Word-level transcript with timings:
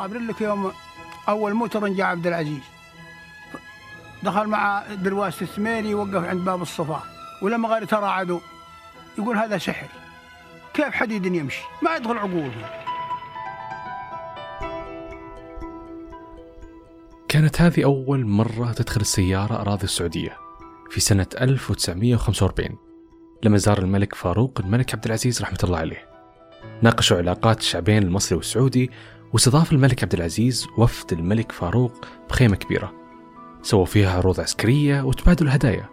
خابرين 0.00 0.26
لك 0.26 0.40
يوم 0.40 0.72
أول 1.28 1.54
موتر 1.54 1.88
جاء 1.88 2.06
عبد 2.06 2.26
العزيز. 2.26 2.62
دخل 4.22 4.46
مع 4.46 4.84
درواس 4.94 5.42
الثميري 5.42 5.94
وقف 5.94 6.24
عند 6.24 6.44
باب 6.44 6.62
الصفا. 6.62 7.02
ولما 7.42 7.84
ترى 7.84 8.06
عدو 8.06 8.40
يقول 9.18 9.36
هذا 9.36 9.58
سحر. 9.58 9.86
كيف 10.74 10.94
حديد 10.94 11.26
يمشي؟ 11.26 11.62
ما 11.82 11.96
يدخل 11.96 12.18
عقولهم 12.18 12.62
كانت 17.28 17.60
هذه 17.60 17.84
أول 17.84 18.26
مرة 18.26 18.72
تدخل 18.72 19.00
السيارة 19.00 19.60
أراضي 19.60 19.84
السعودية 19.84 20.36
في 20.90 21.00
سنة 21.00 21.26
1945 21.40 22.78
لما 23.42 23.56
زار 23.58 23.78
الملك 23.78 24.14
فاروق 24.14 24.60
الملك 24.60 24.94
عبد 24.94 25.04
العزيز 25.04 25.42
رحمة 25.42 25.58
الله 25.64 25.78
عليه. 25.78 26.08
ناقشوا 26.82 27.16
علاقات 27.16 27.58
الشعبين 27.58 28.02
المصري 28.02 28.36
والسعودي 28.36 28.90
واستضاف 29.32 29.72
الملك 29.72 30.02
عبد 30.02 30.14
العزيز 30.14 30.66
وفد 30.76 31.12
الملك 31.12 31.52
فاروق 31.52 32.04
بخيمة 32.30 32.56
كبيرة. 32.56 32.92
سووا 33.62 33.84
فيها 33.84 34.16
عروض 34.16 34.40
عسكرية 34.40 35.02
وتبادلوا 35.02 35.54
هدايا 35.54 35.88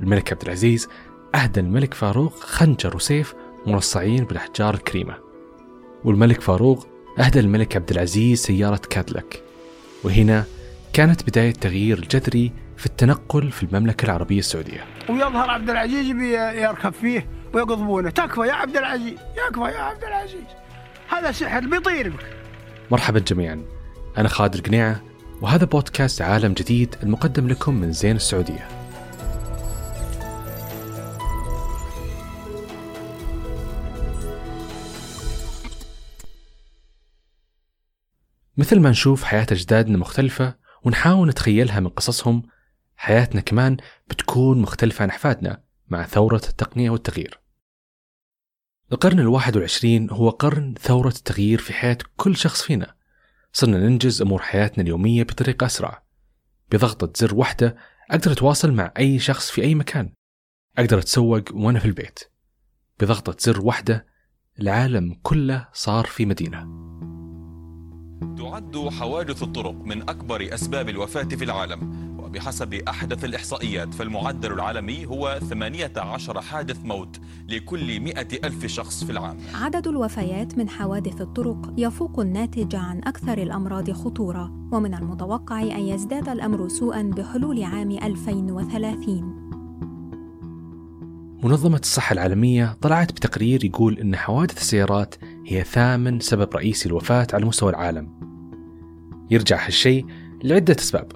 الملك 0.00 0.32
عبد 0.32 0.42
العزيز 0.42 0.88
أهدى 1.34 1.60
الملك 1.60 1.94
فاروق 1.94 2.34
خنجر 2.36 2.96
وسيف 2.96 3.34
مرصعين 3.66 4.24
بالأحجار 4.24 4.74
الكريمة. 4.74 5.14
والملك 6.04 6.40
فاروق 6.40 6.86
أهدى 7.18 7.40
الملك 7.40 7.76
عبد 7.76 7.90
العزيز 7.90 8.38
سيارة 8.42 8.80
كادلك. 8.90 9.42
وهنا 10.04 10.44
كانت 10.92 11.22
بداية 11.30 11.52
تغيير 11.52 12.00
جذري 12.00 12.52
في 12.76 12.86
التنقل 12.86 13.50
في 13.50 13.62
المملكة 13.62 14.04
العربية 14.04 14.38
السعودية. 14.38 14.84
ويظهر 15.08 15.50
عبد 15.50 15.70
العزيز 15.70 16.06
يركب 16.56 16.92
فيه 16.92 17.28
ويقضبونه. 17.54 18.10
تكفى 18.10 18.40
يا 18.40 18.52
عبد 18.52 18.76
العزيز 18.76 19.18
يكفى 19.48 19.60
يا 19.60 19.80
عبد 19.80 20.04
العزيز. 20.04 20.44
هذا 21.08 21.32
سحر 21.32 21.60
بيطير 21.66 22.08
بك. 22.08 22.26
مرحبا 22.90 23.18
جميعا. 23.18 23.64
أنا 24.18 24.28
خالد 24.28 24.54
القنيعة 24.54 25.02
وهذا 25.42 25.64
بودكاست 25.64 26.22
عالم 26.22 26.52
جديد 26.52 26.96
المقدم 27.02 27.48
لكم 27.48 27.74
من 27.74 27.92
زين 27.92 28.16
السعودية. 28.16 28.68
مثل 38.56 38.80
ما 38.80 38.90
نشوف 38.90 39.24
حياة 39.24 39.46
أجدادنا 39.52 39.98
مختلفة 39.98 40.54
ونحاول 40.84 41.28
نتخيلها 41.28 41.80
من 41.80 41.88
قصصهم 41.88 42.42
حياتنا 42.96 43.40
كمان 43.40 43.76
بتكون 44.10 44.62
مختلفة 44.62 45.02
عن 45.02 45.08
أحفادنا 45.08 45.62
مع 45.88 46.06
ثورة 46.06 46.42
التقنية 46.48 46.90
والتغيير. 46.90 47.45
القرن 48.92 49.20
الواحد 49.20 49.56
والعشرين 49.56 50.10
هو 50.10 50.30
قرن 50.30 50.74
ثورة 50.80 51.08
التغيير 51.08 51.58
في 51.58 51.72
حياة 51.72 51.98
كل 52.16 52.36
شخص 52.36 52.62
فينا. 52.62 52.94
صرنا 53.52 53.78
ننجز 53.78 54.22
أمور 54.22 54.42
حياتنا 54.42 54.84
اليومية 54.84 55.22
بطريقة 55.22 55.66
أسرع. 55.66 56.02
بضغطة 56.72 57.12
زر 57.16 57.34
واحدة 57.34 57.76
أقدر 58.10 58.32
أتواصل 58.32 58.72
مع 58.72 58.92
أي 58.98 59.18
شخص 59.18 59.50
في 59.50 59.62
أي 59.62 59.74
مكان. 59.74 60.12
أقدر 60.78 60.98
أتسوق 60.98 61.42
وأنا 61.52 61.78
في 61.78 61.84
البيت. 61.84 62.18
بضغطة 63.00 63.36
زر 63.38 63.60
واحدة 63.60 64.06
العالم 64.60 65.20
كله 65.22 65.68
صار 65.72 66.04
في 66.04 66.26
مدينة. 66.26 66.58
تعد 68.38 68.88
حوادث 68.88 69.42
الطرق 69.42 69.74
من 69.74 70.02
أكبر 70.02 70.54
أسباب 70.54 70.88
الوفاة 70.88 71.24
في 71.24 71.44
العالم. 71.44 72.05
وبحسب 72.36 72.74
أحدث 72.74 73.24
الإحصائيات 73.24 73.94
فالمعدل 73.94 74.52
العالمي 74.52 75.06
هو 75.06 75.38
18 75.50 76.40
حادث 76.40 76.84
موت 76.84 77.20
لكل 77.48 78.00
100 78.00 78.26
ألف 78.44 78.66
شخص 78.66 79.04
في 79.04 79.12
العام. 79.12 79.36
عدد 79.54 79.88
الوفيات 79.88 80.58
من 80.58 80.68
حوادث 80.68 81.20
الطرق 81.20 81.72
يفوق 81.76 82.20
الناتج 82.20 82.74
عن 82.74 82.98
أكثر 82.98 83.38
الأمراض 83.38 83.90
خطورة 83.90 84.52
ومن 84.72 84.94
المتوقع 84.94 85.62
أن 85.62 85.80
يزداد 85.80 86.28
الأمر 86.28 86.68
سوءا 86.68 87.02
بحلول 87.02 87.62
عام 87.62 87.90
2030 87.90 89.46
منظمة 91.42 91.78
الصحة 91.78 92.12
العالمية 92.12 92.76
طلعت 92.80 93.12
بتقرير 93.12 93.64
يقول 93.64 93.98
أن 93.98 94.16
حوادث 94.16 94.58
السيارات 94.58 95.14
هي 95.46 95.64
ثامن 95.64 96.20
سبب 96.20 96.48
رئيسي 96.54 96.88
الوفاة 96.88 97.26
على 97.32 97.44
مستوى 97.44 97.70
العالم. 97.70 98.08
يرجع 99.30 99.66
هالشيء 99.66 100.06
لعدة 100.44 100.76
أسباب. 100.78 101.12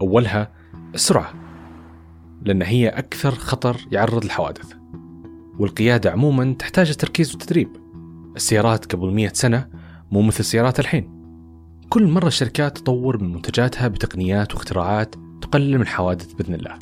أولها 0.00 0.57
السرعة 0.94 1.34
لأن 2.42 2.62
هي 2.62 2.88
أكثر 2.88 3.30
خطر 3.30 3.76
يعرض 3.92 4.24
للحوادث. 4.24 4.72
والقيادة 5.58 6.10
عموما 6.10 6.54
تحتاج 6.58 6.88
التركيز 6.88 7.30
والتدريب 7.30 7.68
السيارات 8.36 8.92
قبل 8.92 9.10
مئة 9.10 9.32
سنة 9.32 9.68
مو 10.10 10.22
مثل 10.22 10.40
السيارات 10.40 10.80
الحين. 10.80 11.18
كل 11.88 12.06
مرة 12.06 12.26
الشركات 12.26 12.78
تطور 12.78 13.22
من 13.22 13.32
منتجاتها 13.32 13.88
بتقنيات 13.88 14.54
واختراعات 14.54 15.14
تقلل 15.42 15.74
من 15.74 15.82
الحوادث 15.82 16.32
بإذن 16.32 16.54
الله. 16.54 16.78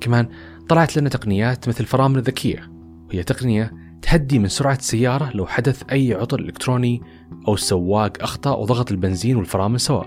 كمان 0.00 0.28
طلعت 0.68 0.96
لنا 0.96 1.08
تقنيات 1.08 1.68
مثل 1.68 1.80
الفرامل 1.80 2.18
الذكية. 2.18 2.70
وهي 3.08 3.22
تقنية 3.22 3.72
تهدي 4.02 4.38
من 4.38 4.48
سرعة 4.48 4.76
السيارة 4.76 5.30
لو 5.34 5.46
حدث 5.46 5.82
أي 5.92 6.14
عطل 6.14 6.40
إلكتروني 6.40 7.02
أو 7.48 7.54
السواق 7.54 8.22
أخطأ 8.22 8.56
وضغط 8.56 8.90
البنزين 8.90 9.36
والفرامل 9.36 9.80
سوا 9.80 10.04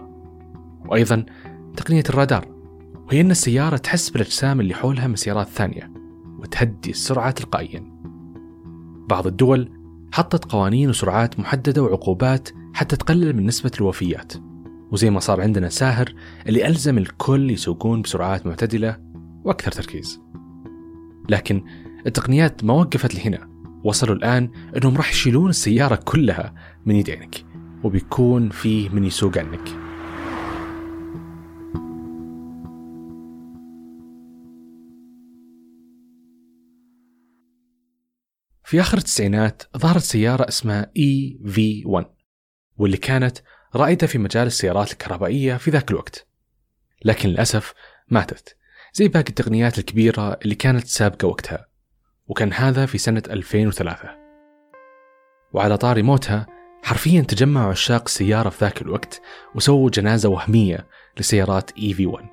وأيضا 0.85 1.25
تقنية 1.78 2.03
الرادار. 2.09 2.59
وهي 3.09 3.22
أن 3.22 3.31
السيارة 3.31 3.78
تحس 3.78 4.09
بالأجسام 4.09 4.59
اللي 4.59 4.74
حولها 4.74 5.08
من 5.08 5.16
سيارات 5.16 5.47
ثانية 5.47 5.92
وتهدي 6.40 6.90
السرعة 6.90 7.31
تلقائيا. 7.31 7.84
بعض 9.09 9.28
الدول 9.28 9.72
حطت 10.12 10.52
قوانين 10.52 10.90
وسرعات 10.90 11.40
محددة 11.40 11.84
وعقوبات 11.84 12.50
حتى 12.74 12.96
تقلل 12.96 13.36
من 13.36 13.46
نسبة 13.46 13.72
الوفيات. 13.78 14.34
وزي 14.92 15.09
ما 15.09 15.19
صار 15.19 15.42
عندنا 15.42 15.69
ساهر 15.69 16.14
اللي 16.48 16.68
ألزم 16.68 16.98
الكل 16.98 17.52
يسوقون 17.52 18.02
بسرعات 18.02 18.48
معتدلة 18.48 18.98
وأكثر 19.44 19.72
تركيز. 19.72 20.22
لكن 21.30 21.64
التقنيات 22.08 22.64
ما 22.64 22.74
وقفت 22.74 23.16
لهنا. 23.16 23.50
وصلوا 23.84 24.16
الآن 24.16 24.50
أنهم 24.78 24.98
راح 24.98 25.12
يشيلون 25.12 25.50
السيارة 25.50 25.96
كلها 25.96 26.53
من 26.86 26.96
يدينك 26.96 27.46
وبيكون 27.84 28.50
فيه 28.50 28.90
من 28.90 29.03
يسوق 29.03 29.38
عنك. 29.38 29.88
في 38.69 38.81
آخر 38.81 38.97
التسعينات 38.97 39.63
ظهرت 39.78 40.02
سيارة 40.02 40.47
اسمها 40.47 40.91
EV1 41.00 42.06
واللي 42.78 42.97
كانت 42.97 43.38
رائدة 43.75 44.07
في 44.07 44.18
مجال 44.18 44.47
السيارات 44.47 44.91
الكهربائية 44.91 45.57
في 45.57 45.72
ذاك 45.72 45.91
الوقت. 45.91 46.28
لكن 47.06 47.30
للأسف 47.30 47.74
ماتت 48.09 48.57
زي 48.94 49.07
باقي 49.07 49.30
التقنيات 49.30 49.80
الكبيرة 49.80 50.40
اللي 50.44 50.56
كانت 50.56 50.88
سابقة 50.88 51.28
وقتها 51.28 51.68
وكان 52.28 52.53
هذا 52.53 52.85
في 52.85 52.97
سنة 52.97 53.24
2003 53.30 54.09
وعلى 55.53 55.78
طاري 55.78 56.01
موتها 56.01 56.47
حرفيا 56.84 57.22
تجمعوا 57.22 57.72
عشاق 57.72 58.03
السيارة 58.06 58.50
في 58.50 58.66
ذاك 58.66 58.81
الوقت 58.81 59.22
وسووا 59.56 59.90
جنازة 59.90 60.30
وهمية 60.30 60.88
لسيارات 61.18 61.72
EV1 61.72 62.24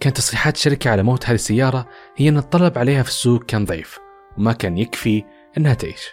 كانت 0.00 0.16
تصريحات 0.16 0.56
الشركة 0.56 0.90
على 0.90 1.02
موت 1.02 1.26
هذه 1.26 1.34
السيارة 1.34 1.88
هي 2.16 2.28
أن 2.28 2.36
الطلب 2.36 2.78
عليها 2.78 3.02
في 3.02 3.08
السوق 3.08 3.44
كان 3.44 3.64
ضعيف 3.64 3.98
وما 4.38 4.52
كان 4.52 4.78
يكفي 4.78 5.24
أنها 5.58 5.74
تعيش. 5.74 6.08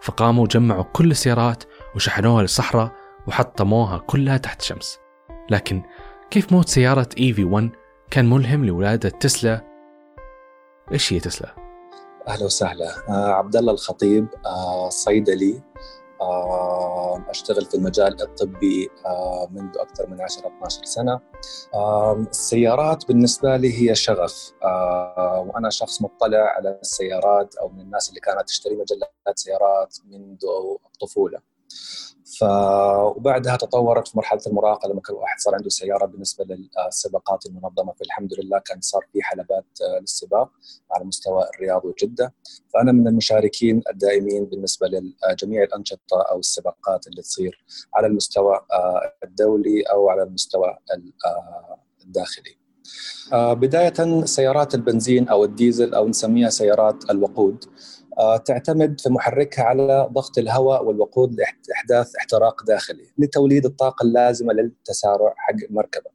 فقاموا 0.00 0.46
جمعوا 0.46 0.82
كل 0.82 1.10
السيارات 1.10 1.64
وشحنوها 1.94 2.42
للصحراء 2.42 2.92
وحطموها 3.26 3.98
كلها 3.98 4.36
تحت 4.36 4.60
الشمس 4.60 4.98
لكن 5.50 5.82
كيف 6.30 6.52
موت 6.52 6.68
سيارة 6.68 7.08
EV1 7.20 7.64
كان 8.10 8.30
ملهم 8.30 8.64
لولادة 8.64 9.08
تسلا؟ 9.08 9.60
إيش 10.92 11.12
هي 11.12 11.20
تسلا؟ 11.20 11.54
أهلا 12.28 12.44
وسهلا. 12.44 13.08
آه 13.08 13.32
عبد 13.32 13.56
الله 13.56 13.72
الخطيب 13.72 14.26
آه 14.46 14.88
صيدلي. 14.88 15.62
أشتغل 17.30 17.64
في 17.64 17.74
المجال 17.74 18.22
الطبي 18.22 18.90
منذ 19.50 19.78
أكثر 19.78 20.06
من 20.10 20.20
10 20.20 20.46
12 20.46 20.84
سنة. 20.84 21.20
آه 21.74 22.12
السيارات 22.30 23.08
بالنسبة 23.08 23.56
لي 23.56 23.80
هي 23.90 23.94
شغف. 23.94 24.52
وأنا 25.46 25.70
شخص 25.70 26.02
مطلع 26.02 26.38
على 26.38 26.78
السيارات 26.82 27.54
أو 27.56 27.68
من 27.68 27.80
الناس 27.80 28.08
اللي 28.08 28.20
كانت 28.20 28.48
تشتري 28.48 28.74
مجلات 28.76 29.38
سيارات 29.38 29.96
منذ 30.06 30.38
الطفوله 30.86 31.38
وبعدها 32.42 33.56
تطورت 33.56 34.08
في 34.08 34.16
مرحلة 34.16 34.40
المراهقة 34.46 34.88
لما 34.88 35.00
كل 35.00 35.12
واحد 35.12 35.40
صار 35.40 35.54
عنده 35.54 35.68
سيارة 35.68 36.06
بالنسبة 36.06 36.44
للسباقات 36.44 37.46
المنظمة. 37.46 37.92
فالحمد 37.92 38.34
لله 38.40 38.58
كان 38.58 38.80
صار 38.80 39.06
في 39.12 39.22
حلبات 39.22 39.64
للسباق 40.00 40.50
على 40.92 41.04
مستوى 41.04 41.44
الرياض 41.54 41.84
وجدة. 41.84 42.34
فأنا 42.74 42.92
من 42.92 43.08
المشاركين 43.08 43.82
الدائمين 43.90 44.44
بالنسبة 44.44 44.88
لجميع 44.88 45.62
الأنشطة 45.62 46.22
أو 46.30 46.38
السباقات 46.38 47.06
اللي 47.06 47.22
تصير 47.22 47.64
على 47.94 48.06
المستوى 48.06 48.60
الدولي 49.24 49.82
أو 49.82 50.08
على 50.08 50.22
المستوى 50.22 50.78
الداخلي. 52.04 52.56
بداية 53.32 54.24
سيارات 54.24 54.74
البنزين 54.74 55.28
أو 55.28 55.44
الديزل 55.44 55.94
أو 55.94 56.08
نسميها 56.08 56.50
سيارات 56.50 57.10
الوقود. 57.10 57.64
آه، 57.64 57.99
تعتمد 58.44 59.00
في 59.00 59.08
محركها 59.08 59.64
على 59.64 60.08
ضغط 60.12 60.38
الهواء 60.38 60.84
والوقود 60.84 61.36
لإحداث 61.68 62.16
احتراق 62.16 62.64
داخلي 62.64 63.04
لتوليد 63.18 63.64
الطاقة 63.64 64.02
اللازمة 64.02 64.52
للتسارع 64.52 65.34
حق 65.36 65.64
المركبه. 65.70 66.10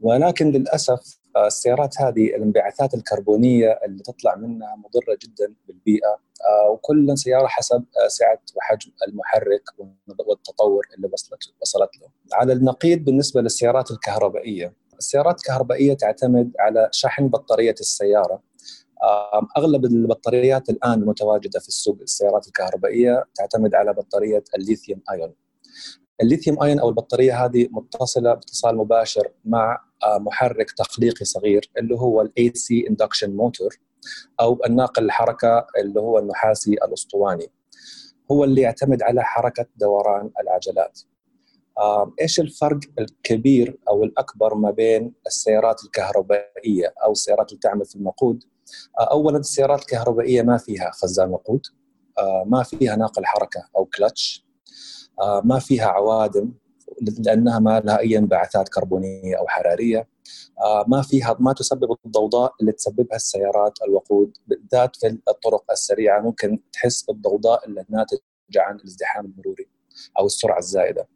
ولكن 0.00 0.50
للأسف 0.50 1.20
آه، 1.36 1.46
السيارات 1.46 2.00
هذه 2.00 2.26
الانبعاثات 2.26 2.94
الكربونية 2.94 3.80
اللي 3.84 4.02
تطلع 4.02 4.34
منها 4.36 4.76
مضرة 4.76 5.18
جدا 5.22 5.54
بالبيئة 5.66 6.18
آه، 6.48 6.70
وكل 6.70 7.18
سيارة 7.18 7.46
حسب 7.46 7.84
سعة 8.08 8.40
وحجم 8.56 8.90
المحرك 9.08 9.62
والتطور 10.28 10.86
اللي 10.96 11.08
وصلت 11.12 11.38
وصلت 11.60 11.90
له. 12.00 12.08
على 12.32 12.52
النقيض 12.52 12.98
بالنسبة 12.98 13.40
للسيارات 13.40 13.90
الكهربائية، 13.90 14.74
السيارات 14.98 15.38
الكهربائية 15.38 15.94
تعتمد 15.94 16.52
على 16.58 16.88
شحن 16.92 17.28
بطارية 17.28 17.74
السيارة 17.80 18.42
أغلب 19.56 19.84
البطاريات 19.84 20.70
الآن 20.70 20.92
المتواجدة 20.92 21.60
في 21.60 21.68
السوق 21.68 21.98
السيارات 22.02 22.46
الكهربائية 22.46 23.24
تعتمد 23.34 23.74
على 23.74 23.92
بطارية 23.92 24.44
الليثيوم 24.56 25.00
آيون. 25.10 25.34
الليثيوم 26.22 26.62
آيون 26.62 26.78
أو 26.78 26.88
البطارية 26.88 27.44
هذه 27.44 27.68
متصلة 27.70 28.34
باتصال 28.34 28.76
مباشر 28.76 29.28
مع 29.44 29.84
محرك 30.18 30.70
تقليقي 30.70 31.24
صغير 31.24 31.70
اللي 31.78 31.94
هو 31.94 32.20
ال 32.20 32.52
AC 32.54 32.86
induction 32.90 33.36
motor 33.36 33.78
أو 34.40 34.60
الناقل 34.66 35.04
الحركة 35.04 35.66
اللي 35.78 36.00
هو 36.00 36.18
النحاسي 36.18 36.72
الأسطواني. 36.72 37.46
هو 38.30 38.44
اللي 38.44 38.60
يعتمد 38.60 39.02
على 39.02 39.22
حركة 39.22 39.66
دوران 39.76 40.30
العجلات. 40.40 41.00
إيش 42.20 42.40
الفرق 42.40 42.80
الكبير 42.98 43.78
أو 43.88 44.04
الأكبر 44.04 44.54
ما 44.54 44.70
بين 44.70 45.12
السيارات 45.26 45.84
الكهربائية 45.84 46.94
أو 47.04 47.12
السيارات 47.12 47.48
اللي 47.48 47.60
تعمل 47.60 47.84
في 47.84 47.96
الوقود 47.96 48.44
اولا 49.00 49.38
السيارات 49.38 49.80
الكهربائيه 49.80 50.42
ما 50.42 50.56
فيها 50.56 50.90
خزان 50.94 51.30
وقود 51.30 51.66
ما 52.46 52.62
فيها 52.62 52.96
ناقل 52.96 53.24
حركة 53.24 53.68
أو 53.76 53.84
كلتش 53.84 54.46
ما 55.44 55.58
فيها 55.58 55.86
عوادم 55.86 56.52
لأنها 57.18 57.58
ما 57.58 57.80
لها 57.80 57.98
اي 57.98 58.18
انبعاثات 58.18 58.68
كربونية 58.68 59.38
أو 59.38 59.46
حرارية 59.48 60.08
ما 60.86 61.02
فيها 61.02 61.36
ما 61.40 61.52
تسبب 61.52 61.96
الضوضاء 62.06 62.54
اللي 62.60 62.72
تسببها 62.72 63.16
السيارات 63.16 63.78
الوقود 63.88 64.36
بالذات 64.46 64.96
في 64.96 65.18
الطرق 65.28 65.64
السريعة 65.70 66.20
ممكن 66.20 66.58
تحس 66.72 67.02
بالضوضاء 67.02 67.66
اللي 67.66 67.84
ناتجة 67.88 68.20
عن 68.56 68.76
الازدحام 68.76 69.26
المروري 69.26 69.68
أو 70.18 70.26
السرعة 70.26 70.58
الزائدة. 70.58 71.08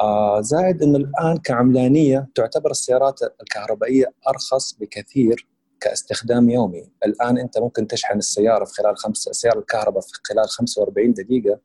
آه 0.00 0.40
زائد 0.40 0.82
انه 0.82 0.98
الآن 0.98 1.36
كعملانية 1.36 2.28
تعتبر 2.34 2.70
السيارات 2.70 3.20
الكهربائية 3.22 4.12
أرخص 4.28 4.74
بكثير 4.78 5.48
كاستخدام 5.84 6.50
يومي. 6.50 6.90
الآن 7.06 7.38
أنت 7.38 7.58
ممكن 7.58 7.86
تشحن 7.86 8.18
السيارة 8.18 8.64
في 8.64 8.72
خلال 8.74 8.98
خمس 8.98 9.16
سيارة 9.16 9.58
الكهرباء 9.58 10.00
في 10.00 10.12
خلال 10.24 10.48
45 10.48 11.12
دقيقة 11.12 11.60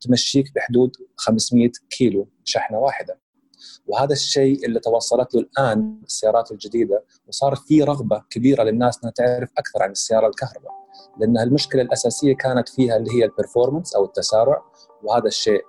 تمشيك 0.00 0.54
بحدود 0.54 0.96
500 1.16 1.70
كيلو 1.90 2.28
شحنة 2.44 2.78
واحدة. 2.78 3.18
وهذا 3.86 4.12
الشيء 4.12 4.66
اللي 4.66 4.80
توصلت 4.80 5.34
له 5.34 5.40
الآن 5.40 6.00
السيارات 6.04 6.52
الجديدة 6.52 7.04
وصار 7.28 7.54
في 7.56 7.82
رغبة 7.82 8.22
كبيرة 8.30 8.62
للناس 8.62 8.98
إنها 8.98 9.12
تعرف 9.16 9.50
أكثر 9.58 9.82
عن 9.82 9.90
السيارة 9.90 10.26
الكهرباء. 10.28 10.72
لأن 11.20 11.38
المشكلة 11.38 11.82
الأساسية 11.82 12.36
كانت 12.36 12.68
فيها 12.68 12.96
اللي 12.96 13.10
هي 13.10 13.24
البرفورمانس 13.24 13.94
أو 13.94 14.04
التسارع 14.04 14.62
وهذا 15.02 15.26
الشيء 15.26 15.62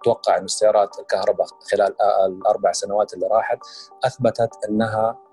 أتوقع 0.00 0.38
إن 0.38 0.44
السيارات 0.44 0.98
الكهرباء 0.98 1.46
خلال 1.72 1.94
الأربع 2.26 2.72
سنوات 2.72 3.14
اللي 3.14 3.26
راحت 3.26 3.58
أثبتت 4.04 4.50
إنها 4.68 5.23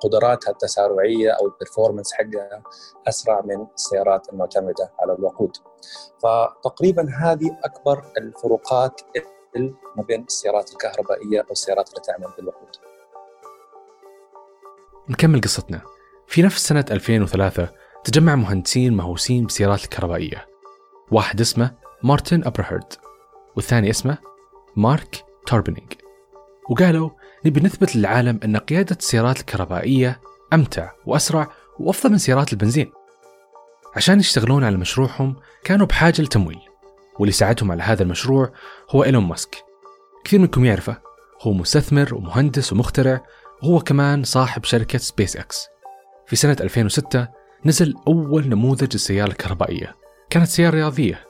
قدراتها 0.00 0.50
التسارعية 0.50 1.30
أو 1.30 1.46
البرفورمانس 1.46 2.12
حقها 2.12 2.62
أسرع 3.08 3.40
من 3.44 3.66
السيارات 3.74 4.28
المعتمدة 4.32 4.92
على 4.98 5.12
الوقود. 5.12 5.56
فتقريبا 6.22 7.08
هذه 7.20 7.58
أكبر 7.64 8.12
الفروقات 8.18 9.00
ما 9.96 10.02
بين 10.02 10.24
السيارات 10.24 10.72
الكهربائية 10.72 11.46
والسيارات 11.48 11.88
اللي 11.88 12.00
تعمل 12.00 12.32
بالوقود. 12.36 12.76
نكمل 15.08 15.40
قصتنا. 15.40 15.80
في 16.26 16.42
نفس 16.42 16.68
سنة 16.68 16.84
2003 16.90 17.68
تجمع 18.04 18.34
مهندسين 18.34 18.96
مهووسين 18.96 19.44
بالسيارات 19.44 19.84
الكهربائية. 19.84 20.46
واحد 21.10 21.40
اسمه 21.40 21.74
مارتن 22.02 22.44
أبرهارد 22.44 22.92
والثاني 23.56 23.90
اسمه 23.90 24.18
مارك 24.76 25.24
توربنينج 25.46 25.92
وقالوا 26.70 27.10
نبي 27.46 27.60
نثبت 27.60 27.96
للعالم 27.96 28.40
أن 28.44 28.56
قيادة 28.56 28.96
السيارات 29.00 29.40
الكهربائية 29.40 30.20
أمتع 30.52 30.90
وأسرع 31.06 31.52
وأفضل 31.78 32.12
من 32.12 32.18
سيارات 32.18 32.52
البنزين. 32.52 32.92
عشان 33.96 34.20
يشتغلون 34.20 34.64
على 34.64 34.76
مشروعهم 34.76 35.36
كانوا 35.64 35.86
بحاجة 35.86 36.22
لتمويل 36.22 36.60
واللي 37.18 37.32
ساعدهم 37.32 37.72
على 37.72 37.82
هذا 37.82 38.02
المشروع 38.02 38.52
هو 38.90 39.04
إيلون 39.04 39.24
ماسك. 39.24 39.56
كثير 40.24 40.40
منكم 40.40 40.64
يعرفه 40.64 40.98
هو 41.42 41.52
مستثمر 41.52 42.14
ومهندس 42.14 42.72
ومخترع 42.72 43.20
وهو 43.62 43.80
كمان 43.80 44.24
صاحب 44.24 44.64
شركة 44.64 44.98
سبيس 44.98 45.36
إكس 45.36 45.66
في 46.26 46.36
سنة 46.36 46.56
2006 46.60 47.28
نزل 47.64 47.94
أول 48.08 48.48
نموذج 48.48 48.88
السيارة 48.94 49.28
الكهربائية. 49.28 49.94
كانت 50.30 50.46
سيارة 50.48 50.74
رياضية 50.74 51.24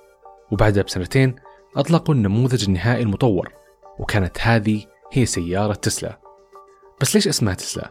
وبعدها 0.52 0.82
بسنتين 0.82 1.36
أطلقوا 1.76 2.14
النموذج 2.14 2.64
النهائي 2.64 3.02
المطور 3.02 3.52
وكانت 3.98 4.38
هذه 4.40 4.84
هي 5.12 5.26
سيارة 5.26 5.74
تسلا. 5.74 6.18
بس 7.00 7.14
ليش 7.14 7.28
اسمها 7.28 7.54
تسلا؟ 7.54 7.90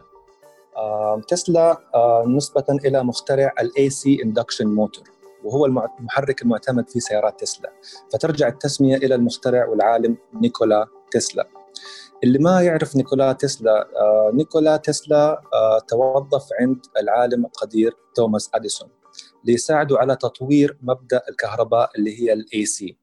آه، 0.76 1.20
تسلا 1.28 1.78
آه، 1.94 2.24
نسبة 2.26 2.64
إلى 2.84 3.04
مخترع 3.04 3.54
ال 3.60 3.90
AC 3.90 4.22
induction 4.24 4.66
motor 4.66 5.04
وهو 5.44 5.66
المحرك 5.66 6.42
المعتمد 6.42 6.90
في 6.90 7.00
سيارات 7.00 7.40
تسلا. 7.40 7.72
فترجع 8.12 8.48
التسمية 8.48 8.96
إلى 8.96 9.14
المخترع 9.14 9.66
والعالم 9.66 10.16
نيكولا 10.34 10.86
تسلا. 11.10 11.48
اللي 12.24 12.38
ما 12.38 12.62
يعرف 12.62 12.96
نيكولا 12.96 13.32
تسلا 13.32 13.88
آه، 13.96 14.30
نيكولا 14.34 14.76
تسلا 14.76 15.42
توظف 15.88 16.48
عند 16.60 16.86
العالم 17.00 17.44
القدير 17.46 17.96
توماس 18.14 18.50
أديسون 18.54 18.88
ليساعده 19.44 19.98
على 19.98 20.16
تطوير 20.16 20.78
مبدأ 20.82 21.22
الكهرباء 21.28 21.90
اللي 21.98 22.22
هي 22.22 22.32
ال 22.32 22.66
AC 22.66 22.96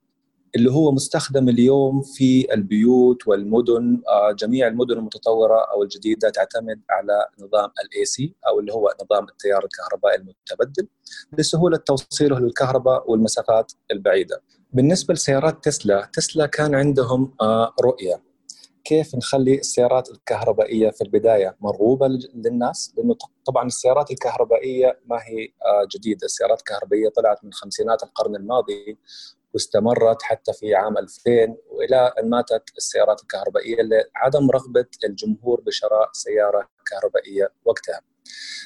اللي 0.55 0.71
هو 0.71 0.91
مستخدم 0.91 1.49
اليوم 1.49 2.01
في 2.01 2.53
البيوت 2.53 3.27
والمدن 3.27 4.01
جميع 4.39 4.67
المدن 4.67 4.97
المتطورة 4.97 5.59
أو 5.73 5.83
الجديدة 5.83 6.29
تعتمد 6.29 6.81
على 6.89 7.27
نظام 7.39 7.69
ال 7.85 8.05
AC 8.05 8.35
أو 8.47 8.59
اللي 8.59 8.73
هو 8.73 8.93
نظام 9.03 9.23
التيار 9.29 9.65
الكهربائي 9.65 10.15
المتبدل 10.15 10.87
لسهولة 11.37 11.77
توصيله 11.77 12.39
للكهرباء 12.39 13.11
والمسافات 13.11 13.71
البعيدة. 13.91 14.41
بالنسبة 14.73 15.13
لسيارات 15.13 15.63
تسلا، 15.63 16.09
تسلا 16.13 16.45
كان 16.45 16.75
عندهم 16.75 17.33
رؤية. 17.81 18.21
كيف 18.83 19.15
نخلي 19.15 19.55
السيارات 19.55 20.09
الكهربائية 20.09 20.89
في 20.89 21.01
البداية 21.03 21.57
مرغوبة 21.61 22.07
للناس؟ 22.35 22.93
لأنه 22.97 23.15
طبعا 23.45 23.67
السيارات 23.67 24.11
الكهربائية 24.11 24.99
ما 25.05 25.17
هي 25.17 25.47
جديدة، 25.95 26.25
السيارات 26.25 26.59
الكهربائية 26.59 27.09
طلعت 27.09 27.43
من 27.43 27.53
خمسينات 27.53 28.03
القرن 28.03 28.35
الماضي 28.35 28.97
واستمرت 29.55 30.23
حتى 30.23 30.53
في 30.53 30.75
عام 30.75 30.97
2000 30.97 31.57
وإلى 31.69 32.13
أن 32.19 32.29
ماتت 32.29 32.63
السيارات 32.77 33.21
الكهربائية 33.21 33.81
لعدم 33.81 34.51
رغبة 34.51 34.85
الجمهور 35.03 35.61
بشراء 35.61 36.09
سيارة 36.13 36.69
كهربائية 36.85 37.51
وقتها. 37.65 38.01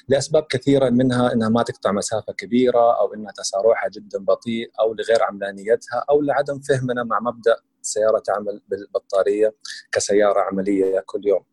لأسباب 0.08 0.44
كثيرة 0.50 0.90
منها 0.90 1.34
إنها 1.34 1.50
ما 1.50 1.64
تقطع 1.64 1.92
مسافة 1.92 2.34
كبيرة 2.34 3.00
أو 3.00 3.14
إنها 3.14 3.32
تسارعها 3.32 3.90
جدا 3.94 4.20
بطيء 4.20 4.72
أو 4.80 4.94
لغير 4.94 5.24
عملانيتها 5.24 6.06
أو 6.10 6.22
لعدم 6.22 6.60
فهمنا 6.60 7.04
مع 7.04 7.20
مبدأ 7.20 7.56
السياره 7.82 8.20
تعمل 8.20 8.62
بالبطارية 8.68 9.56
كسيارة 9.92 10.40
عملية 10.40 11.00
كل 11.06 11.28
يوم. 11.28 11.46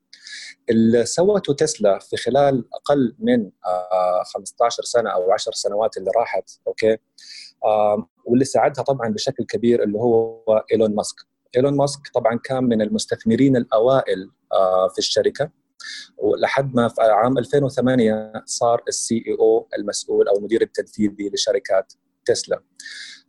اللي 0.70 1.06
سوته 1.06 1.54
تسلا 1.54 1.98
في 1.98 2.16
خلال 2.16 2.64
أقل 2.74 3.16
من 3.18 3.50
15 4.34 4.82
سنة 4.82 5.10
أو 5.10 5.32
10 5.32 5.52
سنوات 5.52 5.96
اللي 5.96 6.10
راحت 6.16 6.50
okay 6.66 6.98
واللي 8.24 8.44
ساعدها 8.44 8.84
طبعا 8.84 9.08
بشكل 9.08 9.44
كبير 9.44 9.82
اللي 9.82 9.98
هو 9.98 10.42
إيلون 10.72 10.94
ماسك. 10.94 11.16
إيلون 11.56 11.76
ماسك 11.76 12.00
طبعا 12.14 12.38
كان 12.44 12.64
من 12.64 12.82
المستثمرين 12.82 13.56
الأوائل 13.56 14.30
في 14.92 14.98
الشركة. 14.98 15.50
ولحد 16.18 16.74
ما 16.74 16.88
في 16.88 17.02
عام 17.02 17.38
2008 17.38 18.32
صار 18.46 18.82
ال 18.88 19.24
CEO 19.26 19.68
المسؤول 19.78 20.28
أو 20.28 20.36
المدير 20.36 20.62
التنفيذي 20.62 21.30
لشركات 21.34 21.92
تسلا. 22.24 22.62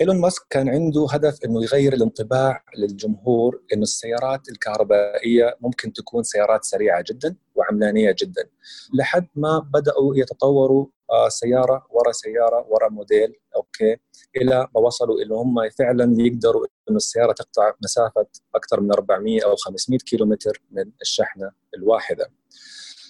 إيلون 0.01 0.22
ماسك 0.22 0.41
كان 0.50 0.69
عنده 0.69 1.07
هدف 1.12 1.39
إنه 1.46 1.63
يغير 1.63 1.93
الانطباع 1.93 2.63
للجمهور 2.77 3.62
إنه 3.74 3.81
السيارات 3.81 4.50
الكهربائية 4.50 5.57
ممكن 5.62 5.93
تكون 5.93 6.24
سيارات 6.24 6.63
سريعة 6.63 7.03
جدا 7.10 7.36
وعملانية 7.55 8.15
جدا. 8.22 8.50
لحد 8.93 9.27
ما 9.36 9.60
بدأوا 9.60 10.15
يتطوروا 10.15 10.86
سيارة 11.28 11.88
ورا 11.90 12.12
سيارة 12.12 12.66
ورا 12.70 12.90
موديل 12.90 13.34
okay 13.56 13.98
إلى 14.36 14.68
ما 14.76 14.82
وصلوا 14.82 15.22
انه 15.22 15.36
هم 15.36 15.70
فعلا 15.70 16.16
يقدروا 16.20 16.66
إنه 16.90 16.98
السيارة 16.98 17.32
تقطع 17.32 17.74
مسافة 17.84 18.28
أكثر 18.56 18.82
من 18.82 18.92
400 18.92 19.46
أو 19.46 19.56
500 19.56 20.00
كيلومتر 20.00 20.62
من 20.72 20.92
الشحنة 21.02 21.52
الواحدة. 21.76 22.32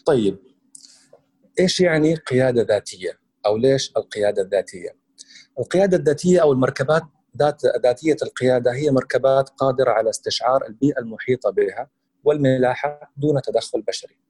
طيب 0.05 0.37
إيش 1.59 1.79
يعني 1.79 2.15
قيادة 2.15 2.61
ذاتية؟ 2.61 3.19
أو 3.45 3.57
ليش 3.57 3.93
القيادة 3.97 4.41
الذاتية؟ 4.41 4.95
القيادة 5.59 5.97
الذاتية 5.97 6.41
أو 6.41 6.51
المركبات 6.51 7.03
ذات 7.37 7.61
ذاتية 7.83 8.15
القيادة 8.23 8.73
هي 8.73 8.91
مركبات 8.91 9.49
قادرة 9.49 9.91
على 9.91 10.09
استشعار 10.09 10.65
البيئة 10.65 10.99
المحيطة 10.99 11.49
بها 11.49 11.89
والملاحة 12.23 13.13
دون 13.17 13.41
تدخل 13.41 13.81
بشري. 13.81 14.26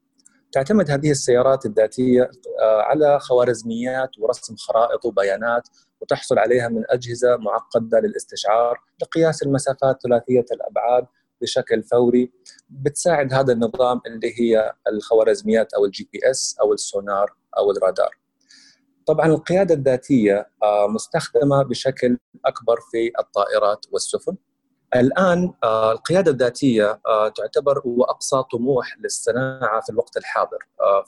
تعتمد 0.51 0.92
هذه 0.92 1.12
السيارات 1.12 1.66
الذاتية 1.66 2.32
آه، 2.62 2.82
على 2.82 3.20
خوارزميات 3.20 4.10
ورسم 4.20 4.56
خرائط 4.56 5.06
وبيانات 5.06 5.68
وتحصل 6.01 6.39
عليها 6.39 6.68
من 6.68 6.84
أجهزة 6.89 7.38
معقدة 7.38 8.00
للاستشعار 8.00 8.82
لقياس 9.01 9.44
المسافات 9.44 10.01
ثلاثية 10.04 10.46
الأبعاد 10.51 11.06
بشكل 11.42 11.84
فوري 11.84 12.32
بتساعد 12.70 13.34
هذا 13.34 13.54
النظام 13.54 14.01
اللي 14.06 14.34
هي 14.42 14.74
الخوارزميات 14.88 15.74
أو 15.74 15.86
ال 15.86 16.10
GPS 16.14 16.58
أو 16.62 16.74
السونار 16.74 17.36
أو 17.58 17.72
الرادار. 17.72 18.18
طبعا 19.06 19.25
القيادة 19.27 19.75
الذاتية 19.75 20.50
آه، 20.63 20.88
مستخدمة 20.88 21.63
بشكل 21.63 22.18
أكبر 22.46 22.80
في 22.92 23.12
الطائرات 23.20 23.86
والسفن 23.92 24.38
الآن 24.96 25.53
آه، 25.63 25.91
القيادة 25.91 26.32
الذاتية 26.32 27.00
آه، 27.08 27.29
تعتبر 27.29 27.79
هو 27.79 28.03
أقصى 28.03 28.44
طموح 28.51 28.98
للصناعة 29.00 29.82
في 29.82 29.89
الوقت 29.89 30.17
الحاضر. 30.17 30.58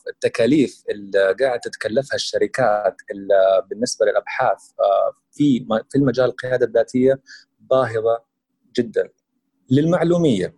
التكاليف 0.09 0.83
اللي 0.89 1.35
قاعدة 1.39 1.61
تتكلفها 1.63 2.15
الشركات 2.15 2.95
بالنسبة 3.69 4.05
للأبحاث 4.05 4.59
في 5.31 5.65
في 5.89 5.97
المجال 5.97 6.25
القيادة 6.25 6.65
الذاتية 6.65 7.21
باهظة 7.59 8.23
جدا. 8.79 9.09
للمعلومية 9.71 10.55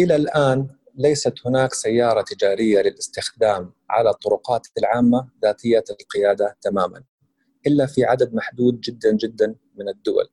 إلى 0.00 0.16
الآن 0.16 0.68
ليست 0.94 1.34
هناك 1.46 1.74
سيارة 1.74 2.22
تجارية 2.22 2.80
للاستخدام 2.82 3.72
على 3.90 4.10
الطرقات 4.10 4.66
العامة 4.78 5.28
ذاتية 5.42 5.84
القيادة 5.90 6.56
تماما 6.60 7.02
إلا 7.66 7.86
في 7.86 8.04
عدد 8.04 8.34
محدود 8.34 8.80
جدا 8.80 9.12
جدا 9.12 9.54
من 9.76 9.88
الدول. 9.88 10.28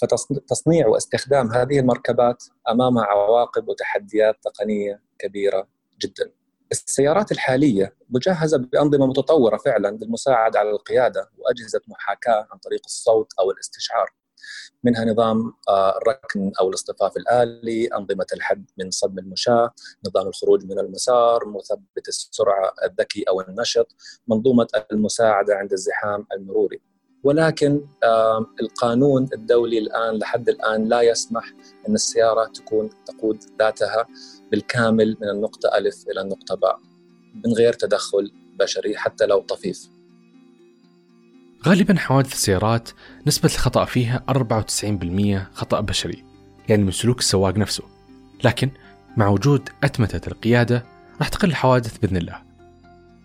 فتصنيع 0.00 0.86
واستخدام 0.86 1.52
هذه 1.52 1.78
المركبات 1.78 2.44
امامها 2.70 3.04
عواقب 3.04 3.68
وتحديات 3.68 4.36
تقنية 4.44 5.02
كبيرة 5.18 5.68
جدا. 6.00 6.32
السيارات 6.72 7.32
الحالية 7.32 7.94
مجهزة 8.10 8.58
بأنظمة 8.58 9.06
متطورة 9.06 9.56
فعلا 9.56 9.88
للمساعدة 9.88 10.58
على 10.58 10.70
القيادة 10.70 11.30
وأجهزة 11.38 11.80
محاكاة 11.88 12.46
عن 12.52 12.58
طريق 12.58 12.80
الصوت 12.86 13.32
أو 13.40 13.50
الاستشعار. 13.50 14.10
منها 14.84 15.04
نظام 15.04 15.52
آه، 15.68 15.98
الركن 15.98 16.52
أو 16.60 16.68
الاصطفاف 16.68 17.16
الآلي، 17.16 17.86
أنظمة 17.86 18.26
الحد 18.32 18.70
من 18.78 18.90
صدم 18.90 19.18
المشاة، 19.18 19.70
نظام 20.06 20.28
الخروج 20.28 20.64
من 20.64 20.78
المسار، 20.78 21.48
مثبت 21.48 22.08
السرعة 22.08 22.72
الذكي 22.84 23.22
أو 23.28 23.40
النشط، 23.40 23.86
منظومة 24.28 24.68
المساعدة 24.92 25.54
عند 25.54 25.72
الزحام 25.72 26.26
المروري. 26.32 26.80
ولكن 27.24 27.80
القانون 28.62 29.28
الدولي 29.32 29.78
الآن 29.78 30.18
لحد 30.18 30.48
الآن 30.48 30.88
لا 30.88 31.02
يسمح 31.02 31.52
أن 31.88 31.94
السيارة 31.94 32.44
تكون 32.44 32.90
تقود 33.06 33.38
ذاتها 33.58 34.06
بالكامل 34.50 35.16
من 35.20 35.28
النقطة 35.28 35.70
ألف 35.78 36.04
إلى 36.10 36.20
النقطة 36.20 36.54
باء 36.54 36.80
من 37.44 37.52
غير 37.52 37.72
تدخل 37.72 38.32
بشري 38.58 38.96
حتى 38.96 39.26
لو 39.26 39.40
طفيف. 39.40 39.90
غالبا 41.66 41.94
حوادث 41.94 42.32
السيارات 42.32 42.90
نسبة 43.26 43.48
الخطأ 43.48 43.84
فيها 43.84 44.24
94% 44.28 45.54
خطأ 45.54 45.80
بشري 45.80 46.24
يعني 46.68 46.82
من 46.82 46.90
سلوك 46.90 47.18
السواق 47.18 47.56
نفسه. 47.56 47.84
لكن 48.44 48.70
مع 49.16 49.28
وجود 49.28 49.68
أتمتة 49.84 50.28
القيادة 50.28 50.84
راح 51.18 51.28
تقل 51.28 51.48
الحوادث 51.48 51.98
بإذن 51.98 52.16
الله. 52.16 52.42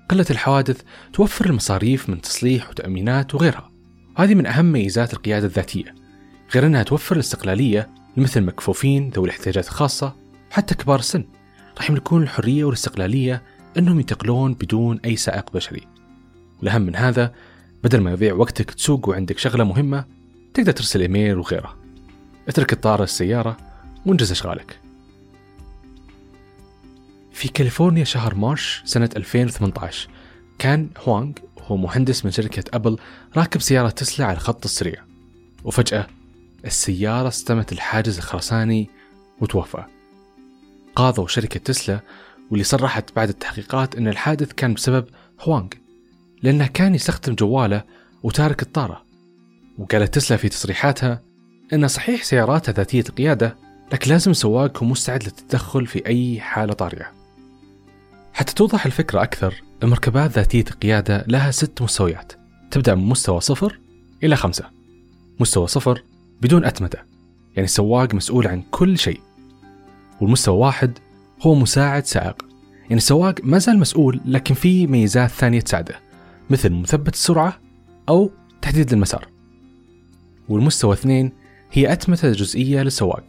قلة 0.10 0.26
الحوادث 0.30 0.82
توفر 1.14 1.46
المصاريف 1.46 2.10
من 2.10 2.22
تصليح 2.22 2.70
وتأمينات 2.70 3.36
وغيرها. 3.36 3.75
وهذه 4.18 4.36
من 4.36 4.46
أهم 4.46 4.72
ميزات 4.72 5.14
القيادة 5.14 5.46
الذاتية 5.46 5.96
غير 6.54 6.66
أنها 6.66 6.84
توفر 6.84 7.16
الاستقلالية 7.16 7.90
لمثل 8.18 8.40
المكفوفين 8.40 9.10
ذوي 9.10 9.26
الاحتياجات 9.26 9.68
الخاصة 9.68 10.16
وحتى 10.52 10.76
كبار 10.76 11.00
السن. 11.00 11.26
راح 11.78 11.90
يملكون 11.90 12.24
الحرية 12.24 12.64
والاستقلالية 12.64 13.44
أنهم 13.78 14.00
ينتقلون 14.00 14.54
بدون 14.54 15.00
أي 15.06 15.16
سائق 15.16 15.52
بشري. 15.54 15.88
والأهم 16.60 16.82
من 16.82 16.96
هذا 16.96 17.34
بدل 17.84 18.02
ما 18.02 18.12
يضيع 18.12 18.34
وقتك 18.34 18.72
تسوق 18.72 19.10
وعندك 19.10 19.38
شغلة 19.38 19.64
مهمة 19.64 20.06
تقدر 20.54 20.72
ترسل 20.72 21.02
إيميل 21.02 21.38
وغيره. 21.38 21.78
اترك 22.48 22.74
الطارة 22.74 23.04
السيارة 23.04 23.58
وانجز 24.06 24.32
أشغالك. 24.32 24.80
في 27.32 27.48
كاليفورنيا 27.48 28.04
شهر 28.04 28.36
march 28.36 28.82
سنة 28.86 29.10
2018 29.18 30.10
كان 30.60 30.90
هوانغ 30.98 31.32
هو 31.66 31.78
مهندس 31.78 32.26
من 32.26 32.32
شركة 32.32 32.64
أبل 32.74 32.98
راكب 33.38 33.62
سيارة 33.62 33.90
تسلا 33.90 34.26
على 34.26 34.36
الخط 34.36 34.66
السريع. 34.66 35.04
وفجأة 35.64 36.08
السيارة 36.66 37.28
اصطدمت 37.28 37.72
الحاجز 37.72 38.18
الخرساني 38.18 38.90
وتوفى. 39.42 39.84
قاضوا 40.96 41.28
شركة 41.28 41.60
تسلا 41.60 42.00
واللي 42.52 42.64
صرحت 42.64 43.16
بعد 43.16 43.30
التحقيقات 43.30 43.96
أن 43.96 44.08
الحادث 44.08 44.54
كان 44.54 44.74
بسبب 44.74 45.06
هوانغ 45.42 45.68
لأنه 46.44 46.68
كان 46.68 46.96
يستخدم 46.96 47.36
جواله 47.36 47.84
وتارك 48.24 48.62
الطارة. 48.62 49.06
وقالت 49.78 50.14
تسلا 50.14 50.38
في 50.38 50.50
تصريحاتها 50.50 51.22
أن 51.74 51.88
صحيح 51.88 52.24
سياراتها 52.24 52.72
ذاتية 52.72 53.04
القيادة 53.10 53.58
لكن 53.94 54.12
لازم 54.12 54.32
السواق 54.32 54.66
يكون 54.66 54.90
مستعد 54.90 55.24
للتدخل 55.24 55.88
في 55.88 56.06
أي 56.06 56.42
حالة 56.42 56.74
طارئة. 56.74 57.25
حتى 58.36 58.54
توضح 58.54 58.86
الفكرة 58.86 59.24
أكثر 59.24 59.64
المركبات 59.84 60.32
ذاتية 60.32 60.64
القيادة 60.72 61.26
لها 61.28 61.52
ست 61.52 61.82
مستويات. 61.82 62.34
تبدأ 62.72 62.96
من 62.96 63.04
مستوى 63.04 63.42
صفر 63.42 63.80
إلى 64.24 64.36
خمسة. 64.36 64.66
مستوى 65.40 65.68
صفر 65.68 66.04
بدون 66.42 66.66
أتمتة 66.66 67.00
يعني 67.56 67.66
السواق 67.66 68.14
مسؤول 68.14 68.48
عن 68.48 68.64
كل 68.72 68.98
شيء. 68.98 69.20
والمستوى 70.22 70.58
واحد 70.58 71.00
هو 71.42 71.56
مساعد 71.56 72.06
سائق 72.06 72.46
يعني 72.84 72.96
السواق 72.96 73.36
ما 73.44 73.58
زال 73.58 73.80
مسؤول 73.80 74.22
لكن 74.26 74.54
في 74.56 74.88
ميزات 74.88 75.30
ثانية 75.30 75.60
تساعده 75.60 75.96
مثل 76.50 76.70
مثبت 76.70 77.14
السرعة 77.14 77.60
أو 78.10 78.32
تحديد 78.62 78.94
المسار. 78.94 79.28
والمستوى 80.50 80.94
اثنين 80.94 81.32
هي 81.72 81.94
أتمتة 81.94 82.32
جزئية 82.32 82.82
للسواق. 82.82 83.26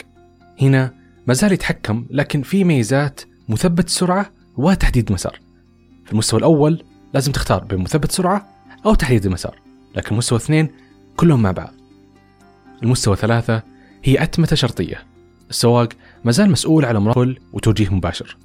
هنا 0.61 0.95
ما 1.27 1.35
زال 1.35 1.53
يتحكم 1.53 2.07
لكن 2.11 2.43
في 2.43 2.65
ميزات 2.65 3.21
مثبت 3.49 3.87
السرعة 3.87 4.36
وتحديد 4.57 5.09
المسار 5.09 5.41
في 6.05 6.13
المستوى 6.13 6.41
الأول 6.41 6.85
لازم 7.15 7.33
تختار 7.33 7.65
بين 7.65 7.79
مثبت 7.79 8.13
سرعة 8.13 8.49
أو 8.87 8.95
تحديد 8.95 9.27
المسار 9.27 9.61
لكن 9.97 10.09
المستوى 10.13 10.39
اثنين 10.39 10.71
كلهم 11.17 11.43
مع 11.43 11.51
بعض. 11.51 11.73
المستوى 12.83 13.17
ثلاثة 13.17 13.63
هي 14.05 14.23
أتمتة 14.23 14.57
شرطية. 14.57 15.07
السواق 15.51 15.89
ما 16.25 16.33
زال 16.33 16.51
مسؤول 16.51 16.85
على 16.85 17.01
مراقبة 17.01 17.35
وتوجيه 17.53 17.89
مباشر. 17.95 18.37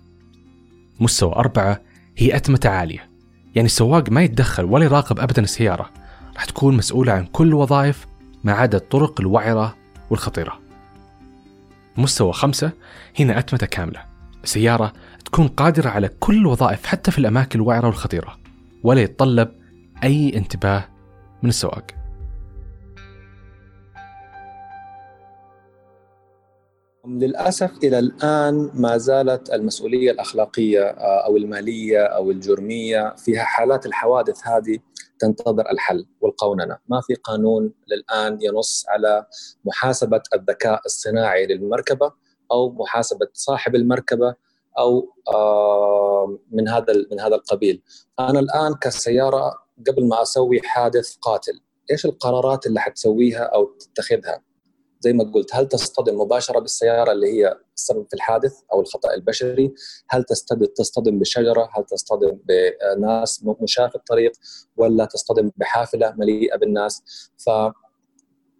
مستوى 0.99 1.35
أربعة 1.35 1.81
هي 2.17 2.35
أتمتة 2.35 2.69
عالية. 2.69 3.09
يعني 3.55 3.65
السواق 3.65 4.09
ما 4.09 4.23
يتدخل 4.23 4.65
ولا 4.65 4.85
يراقب 4.85 5.19
أبدا 5.19 5.41
السيارة. 5.41 5.89
راح 6.35 6.45
تكون 6.45 6.77
مسؤولة 6.77 7.13
عن 7.13 7.25
كل 7.25 7.47
الوظائف 7.47 8.07
ما 8.43 8.53
عدا 8.53 8.77
الطرق 8.77 9.21
الوعرة 9.21 9.75
والخطيرة. 10.09 10.59
مستوى 11.97 12.33
خمسة 12.33 12.71
هنا 13.19 13.39
أتمتة 13.39 13.67
كاملة. 13.67 14.10
السيارة 14.43 14.93
تكون 15.25 15.47
قادرة 15.47 15.89
على 15.89 16.07
كل 16.19 16.37
الوظائف 16.37 16.85
حتى 16.85 17.11
في 17.11 17.17
الأماكن 17.17 17.59
الوعرة 17.59 17.85
والخطيرة 17.87 18.37
ولا 18.83 19.01
يتطلب 19.01 19.51
أي 20.03 20.37
انتباه 20.37 20.85
من 21.43 21.49
السواق. 21.49 21.85
للأسف 27.07 27.71
إلى 27.83 27.99
الآن 27.99 28.71
ما 28.73 28.97
زالت 28.97 29.53
المسؤولية 29.53 30.11
الأخلاقية 30.11 30.83
آه، 30.83 31.25
أو 31.25 31.37
المالية 31.37 32.05
أو 32.05 32.31
الجرمية 32.31 33.15
فيها 33.17 33.43
حالات 33.43 33.85
الحوادث 33.85 34.47
هذه 34.47 34.77
تنتظر 35.19 35.71
الحل 35.71 36.05
والقوننة، 36.21 36.77
ما 36.87 37.01
في 37.01 37.13
قانون 37.13 37.73
للآن 37.87 38.37
ينص 38.41 38.85
على 38.89 39.25
محاسبة 39.65 40.21
الذكاء 40.35 40.81
الصناعي 40.85 41.45
للمركبة. 41.45 42.11
أو 42.51 42.71
محاسبة 42.71 43.27
صاحب 43.33 43.75
المركبة 43.75 44.35
أو 44.79 45.13
آه، 45.33 46.39
من 46.51 46.67
هذا 46.67 46.93
من 47.11 47.19
هذا 47.19 47.35
القبيل. 47.35 47.81
أنا 48.19 48.39
الآن 48.39 48.73
كسيارة 48.81 49.53
قبل 49.87 50.07
ما 50.07 50.21
أسوي 50.21 50.61
حادث 50.61 51.15
قاتل، 51.15 51.61
إيش 51.91 52.05
القرارات 52.05 52.65
اللي 52.65 52.79
حتسويها 52.79 53.43
أو 53.43 53.65
تتخذها؟ 53.65 54.41
زي 54.99 55.13
ما 55.13 55.23
قلت 55.23 55.55
هل 55.55 55.67
تصطدم 55.67 56.21
مباشرة 56.21 56.59
بالسيارة 56.59 57.11
اللي 57.11 57.27
هي 57.27 57.57
السبب 57.75 58.05
في 58.09 58.13
الحادث 58.13 58.53
أو 58.73 58.81
الخطأ 58.81 59.13
البشري؟ 59.13 59.73
هل 60.09 60.23
تصطدم 60.75 61.19
بشجرة؟ 61.19 61.69
هل 61.73 61.83
تصطدم 61.83 62.39
بناس 62.45 63.45
مشاة 63.61 63.87
في 63.87 63.95
الطريق؟ 63.95 64.31
ولا 64.77 65.05
تصطدم 65.05 65.51
بحافلة 65.57 66.13
مليئة 66.17 66.57
بالناس؟ 66.57 67.03
ف 67.37 67.49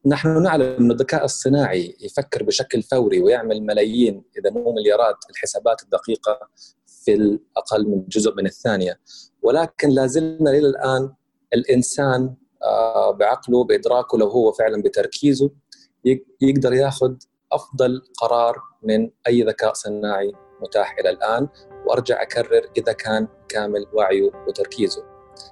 نحن 0.06 0.44
نعلم 0.44 0.76
أن 0.80 0.92
الذكاء 0.92 1.26
الصناعي 1.26 1.98
يفكر 2.02 2.44
بشكل 2.44 2.82
فوري 2.82 3.22
ويعمل 3.22 3.64
ملايين 3.64 4.24
إذا 4.38 4.50
مو 4.52 4.72
مليارات 4.72 5.16
الحسابات 5.30 5.84
الدقيقة 5.84 6.40
في 6.86 7.14
الأقل 7.14 7.88
من 7.90 8.06
جزء 8.08 8.36
من 8.36 8.46
الثانية. 8.46 9.00
ولكن 9.42 9.90
لازلنا 9.90 10.52
إلى 10.52 10.68
الآن 10.68 11.14
الإنسان 11.54 12.36
آه، 12.64 13.12
بعقله 13.12 13.64
بإدراكه 13.64 14.18
لو 14.18 14.28
هو 14.28 14.52
فعلا 14.52 14.82
بتركيزه 14.82 15.52
يقدر 16.42 16.74
ياخذ 16.74 17.14
أفضل 17.52 18.02
قرار 18.22 18.56
من 18.84 19.10
أي 19.28 19.44
ذكاء 19.44 19.74
صناعي 19.74 20.32
متاح 20.62 20.96
إلى 21.00 21.10
الآن. 21.10 21.48
وأرجع 21.88 22.22
أكرر 22.22 22.62
إذا 22.78 22.94
كان 22.94 23.28
كامل 23.50 23.86
وعيه 23.94 24.32
وتركيزه. 24.48 25.11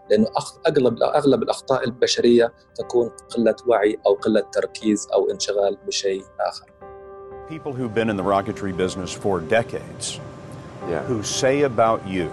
لأنه 0.09 0.27
اغلب 0.67 1.03
اغلب 1.03 1.43
الاخطاء 1.43 1.83
البشريه 1.83 2.53
تكون 2.75 3.11
قله 3.29 3.55
وعي 3.67 3.97
أو 4.07 4.13
قله 4.13 4.41
تركيز 4.51 5.07
أو 5.13 5.31
انشغال 5.31 5.77
بشيء 5.87 6.23
اخر. 6.39 6.65
People 7.49 7.73
who've 7.73 7.95
been 7.95 8.09
in 8.09 8.17
the 8.17 8.29
rocketry 8.35 8.73
business 8.77 9.11
for 9.11 9.39
decades 9.39 10.19
yeah. 10.87 11.03
who 11.09 11.23
say 11.23 11.63
about 11.63 12.07
you 12.07 12.27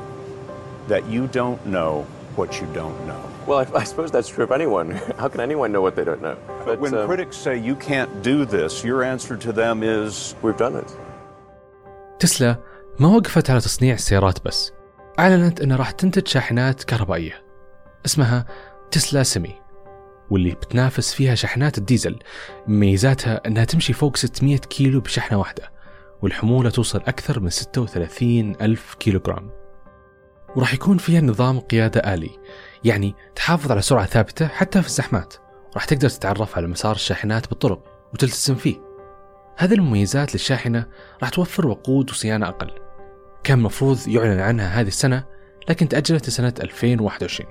that 0.88 1.02
you 1.14 1.26
don't 1.40 1.64
know 1.66 2.06
what 2.36 2.60
you 2.60 2.66
don't 2.80 2.98
know. 3.06 3.22
Well, 3.46 3.58
I, 3.62 3.66
I, 3.82 3.84
suppose 3.84 4.10
that's 4.10 4.28
true 4.28 4.44
of 4.44 4.52
anyone. 4.52 4.90
How 5.20 5.28
can 5.28 5.40
anyone 5.40 5.72
know 5.72 5.82
what 5.86 5.94
they 5.96 6.04
don't 6.04 6.22
know? 6.22 6.36
But, 6.64 6.80
when 6.80 6.94
um, 6.94 7.06
critics 7.06 7.36
say 7.36 7.56
you 7.58 7.76
can't 7.76 8.22
do 8.22 8.44
this, 8.44 8.84
your 8.84 9.02
answer 9.02 9.36
to 9.46 9.52
them 9.52 9.82
is 9.82 10.34
We've 10.42 10.56
done 10.56 10.76
it. 10.76 10.90
تسلا 12.18 12.56
ما 13.00 13.08
وقفت 13.08 13.50
على 13.50 13.60
تصنيع 13.60 13.94
السيارات 13.94 14.44
بس 14.44 14.72
أعلنت 15.18 15.60
أنها 15.60 15.76
راح 15.76 15.90
تنتج 15.90 16.26
شاحنات 16.26 16.84
كهربائية 16.84 17.44
اسمها 18.06 18.46
تسلا 18.90 19.22
سيمي 19.22 19.54
واللي 20.30 20.50
بتنافس 20.50 21.14
فيها 21.14 21.34
شحنات 21.34 21.78
الديزل. 21.78 22.18
مميزاتها 22.66 23.40
أنها 23.46 23.64
تمشي 23.64 23.92
فوق 23.92 24.16
600 24.16 24.56
كيلو 24.58 25.00
بشحنة 25.00 25.38
واحدة 25.38 25.72
والحمولة 26.22 26.70
توصل 26.70 26.98
أكثر 26.98 27.40
من 27.40 27.50
36 27.50 28.56
ألف 28.60 28.94
كيلوغرام. 28.94 29.50
وراح 30.56 30.74
يكون 30.74 30.98
فيها 30.98 31.20
نظام 31.20 31.60
قيادة 31.60 32.14
آلي 32.14 32.30
يعني 32.84 33.14
تحافظ 33.34 33.70
على 33.70 33.82
سرعة 33.82 34.06
ثابتة 34.06 34.46
حتى 34.46 34.82
في 34.82 34.88
الزحمات. 34.88 35.34
راح 35.74 35.84
تقدر 35.84 36.08
تتعرف 36.08 36.56
على 36.56 36.66
مسار 36.66 36.94
الشاحنات 36.94 37.48
بالطرق 37.48 38.08
وتلتزم 38.14 38.54
فيه. 38.54 38.76
هذه 39.56 39.74
المميزات 39.74 40.34
للشاحنة 40.34 40.86
راح 41.20 41.28
توفر 41.28 41.66
وقود 41.66 42.10
وصيانة 42.10 42.48
أقل. 42.48 42.85
كان 43.46 43.58
مفروض 43.58 44.08
يعلن 44.08 44.40
عنها 44.40 44.80
هذه 44.80 44.88
السنة 44.88 45.24
لكن 45.68 45.88
تأجلت 45.88 46.28
لسنة 46.28 46.54
2021 46.60 47.50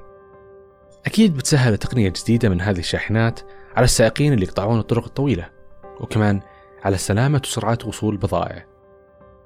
أكيد 1.06 1.38
بتسهل 1.38 1.78
تقنية 1.78 2.14
جديدة 2.24 2.50
من 2.50 2.62
هذه 2.62 2.80
الشاحنات 2.80 3.40
على 3.76 3.84
السائقين 3.84 4.34
اللي 4.34 4.46
يقطعون 4.46 4.80
الطرق 4.80 5.06
الطويلة 5.06 5.50
وكمان 6.02 6.42
على 6.84 6.98
سلامة 6.98 7.42
وسرعة 7.44 7.78
وصول 7.86 8.14
البضائع 8.14 8.66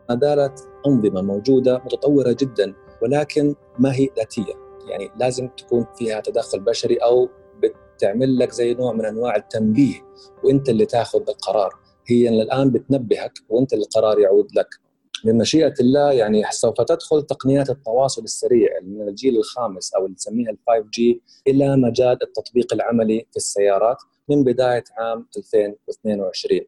ما 0.10 0.20
زالت 0.22 0.68
أنظمة 0.88 1.22
موجودة 1.22 1.78
متطورة 1.86 2.36
جدا 2.40 2.74
ولكن 3.02 3.56
ما 3.80 3.96
هي 3.96 4.10
ذاتية. 4.18 4.54
يعني 4.88 5.12
لازم 5.20 5.48
تكون 5.48 5.86
فيها 5.98 6.20
تدخل 6.20 6.60
بشري 6.60 6.96
أو 6.96 7.30
بتعمل 7.64 8.40
لك 8.40 8.52
زي 8.52 8.74
نوع 8.74 8.94
من 8.94 9.06
أنواع 9.06 9.36
التنبيه 9.36 10.06
وأنت 10.44 10.70
اللي 10.70 10.86
تاخذ 10.86 11.22
القرار. 11.30 11.70
هي 12.08 12.30
الآن 12.30 12.72
بتنبهك 12.72 13.34
وأنت 13.50 13.74
القرار 13.74 14.20
يعود 14.20 14.48
لك. 14.56 14.89
بمشيئة 15.26 15.74
الله 15.80 16.12
يعني 16.12 16.44
سوف 16.52 16.82
تدخل 16.82 17.24
تقنيات 17.24 17.70
التواصل 17.70 18.24
السريع 18.24 18.70
من 18.84 19.08
الجيل 19.08 19.38
الخامس 19.38 19.94
أو 19.94 20.06
اللي 20.06 20.16
نسميها 20.16 20.50
ال 20.52 20.58
5G 20.58 21.20
إلى 21.48 21.78
مجال 21.78 22.24
التطبيق 22.24 22.74
العملي 22.74 23.26
في 23.32 23.38
السيارات 23.38 23.98
من 24.30 24.44
بداية 24.44 24.84
عام 24.98 25.28
2022 25.38 26.62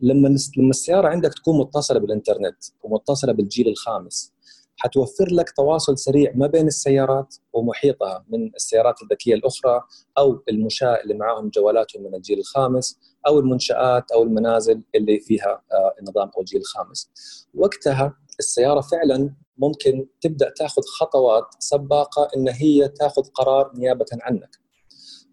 لما 0.00 0.36
لما 0.58 0.70
السيارة 0.70 1.08
عندك 1.08 1.34
تكون 1.34 1.58
متصلة 1.58 1.98
بالإنترنت 1.98 2.56
ومتصلة 2.82 3.32
بالجيل 3.32 3.68
الخامس 3.68 4.32
حتوفر 4.76 5.28
لك 5.30 5.50
تواصل 5.50 5.98
سريع 5.98 6.32
ما 6.34 6.46
بين 6.46 6.66
السيارات 6.66 7.36
ومحيطها 7.52 8.24
من 8.28 8.54
السيارات 8.54 8.94
الذكية 9.02 9.34
الأخرى 9.34 9.80
أو 10.18 10.42
المشاة 10.48 11.00
اللي 11.02 11.14
معاهم 11.14 11.48
جوالاتهم 11.48 12.02
من 12.02 12.14
الجيل 12.14 12.38
الخامس 12.38 12.98
أو 13.26 13.38
المنشآت 13.38 14.12
أو 14.12 14.22
المنازل 14.22 14.82
اللي 14.94 15.20
فيها 15.20 15.62
النظام 16.00 16.30
أو 16.36 16.40
الجيل 16.40 16.60
الخامس. 16.60 17.10
وقتها 17.54 18.16
السيارة 18.38 18.80
فعلا 18.80 19.34
ممكن 19.58 20.06
تبدأ 20.20 20.52
تأخذ 20.56 20.82
خطوات 21.00 21.44
سباقة 21.58 22.28
إن 22.36 22.48
هي 22.48 22.88
تأخذ 22.88 23.22
قرار 23.22 23.72
نيابة 23.76 24.06
عنك. 24.22 24.66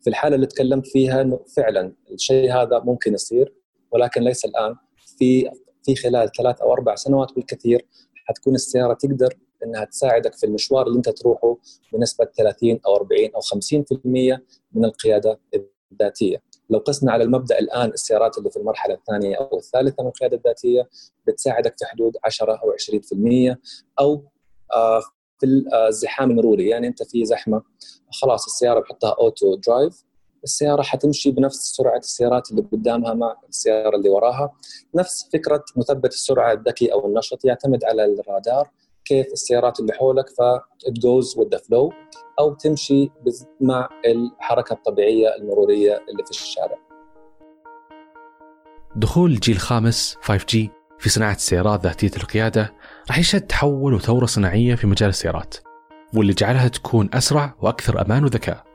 في 0.03 0.09
الحالة 0.09 0.35
اللي 0.35 0.47
تكلمت 0.47 0.87
فيها 0.87 1.21
إنه 1.21 1.39
فعلا 1.57 1.95
الشيء 2.11 2.53
هذا 2.53 2.79
ممكن 2.79 3.13
يصير 3.13 3.53
ولكن 3.91 4.21
ليس 4.21 4.45
الآن 4.45 4.75
في 5.17 5.49
في 5.83 5.95
خلال 5.95 6.31
ثلاث 6.37 6.61
أو 6.61 6.73
أربع 6.73 6.95
سنوات 6.95 7.33
بالكثير 7.35 7.85
حتكون 8.25 8.55
السيارة 8.55 8.93
تقدر 8.93 9.37
إنها 9.65 9.85
تساعدك 9.85 10.35
في 10.35 10.45
المشوار 10.45 10.87
اللي 10.87 10.97
أنت 10.97 11.09
تروحه 11.09 11.57
بنسبة 11.93 12.25
30 12.25 12.79
أو 12.85 12.95
40 12.95 13.29
أو 13.35 13.41
50% 13.41 14.39
من 14.73 14.85
القيادة 14.85 15.39
الذاتية. 15.91 16.41
لو 16.69 16.79
قسنا 16.79 17.11
على 17.11 17.23
المبدأ 17.23 17.59
الآن 17.59 17.89
السيارات 17.89 18.37
اللي 18.37 18.51
في 18.51 18.57
المرحلة 18.57 18.93
الثانية 18.93 19.35
أو 19.35 19.57
الثالثة 19.57 20.03
من 20.03 20.09
القيادة 20.09 20.37
الذاتية 20.37 20.89
بتساعدك 21.27 21.75
في 21.79 21.85
حدود 21.85 22.13
10 22.23 22.51
أو 22.53 22.71
20% 22.71 23.57
أو 23.99 24.23
آه، 24.73 25.01
في 25.39 25.63
الزحام 25.89 26.31
المروري 26.31 26.69
يعني 26.69 26.87
أنت 26.87 27.03
في 27.03 27.25
زحمة 27.25 27.61
خلاص 28.21 28.45
السيارة 28.45 28.79
بحطها 28.79 29.15
auto 29.19 29.55
drive 29.55 30.03
السيارة 30.43 30.81
حتمشي 30.81 31.31
بنفس 31.31 31.57
سرعة 31.75 31.97
السيارات 31.97 32.51
اللي 32.51 32.61
قدامها 32.71 33.13
مع 33.13 33.35
السيارة 33.49 33.95
اللي 33.95 34.09
وراها 34.09 34.53
نفس 34.95 35.29
فكرة 35.33 35.63
مثبت 35.75 36.13
السرعة 36.13 36.53
الذكي 36.53 36.93
أو 36.93 37.07
النشط 37.07 37.45
يعتمد 37.45 37.83
على 37.83 38.05
الرادار 38.05 38.69
كيف 39.05 39.27
السيارات 39.27 39.79
اللي 39.79 39.93
حولك 39.93 40.29
ف 40.29 40.41
it 40.87 40.93
goes 40.93 41.37
with 41.37 41.57
the 41.57 41.61
flow 41.61 41.93
أو 42.39 42.53
تمشي 42.53 43.09
مع 43.61 43.89
الحركة 44.05 44.73
الطبيعية 44.73 45.35
المرورية 45.35 45.97
اللي 46.09 46.23
في 46.25 46.31
الشارع. 46.31 46.77
دخول 48.95 49.31
الجيل 49.31 49.55
الخامس 49.55 50.17
5G 50.21 50.57
في 50.99 51.09
صناعة 51.09 51.35
السيارات 51.35 51.83
ذاتية 51.83 52.17
القيادة 52.17 52.73
راح 53.07 53.19
يشهد 53.19 53.41
تحول 53.41 53.93
وثورة 53.93 54.25
صناعية 54.25 54.75
في 54.75 54.87
مجال 54.87 55.09
السيارات 55.09 55.55
واللي 56.13 56.33
جعلها 56.33 56.67
تكون 56.67 57.09
أسرع 57.13 57.55
وأكثر 57.61 58.01
أمان 58.01 58.23
وذكاء. 58.23 58.72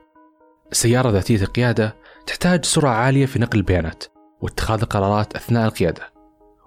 السيارة 0.72 1.10
ذاتية 1.10 1.42
القيادة 1.42 1.96
تحتاج 2.26 2.64
سرعة 2.64 2.94
عالية 2.94 3.26
في 3.26 3.38
نقل 3.38 3.58
البيانات 3.58 4.04
واتخاذ 4.40 4.80
القرارات 4.80 5.36
أثناء 5.36 5.68
القيادة 5.68 6.12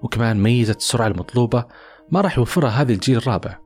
وكمان 0.02 0.44
ميزة 0.44 0.74
السرعة 0.74 1.08
المطلوبة 1.08 1.66
ما 2.12 2.22
راح 2.22 2.38
يوفرها 2.38 2.70
هذا 2.70 2.92
الجيل 2.92 3.18
الرابع. 3.18 3.58